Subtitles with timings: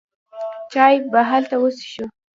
[0.71, 2.05] چای به هلته وڅښو.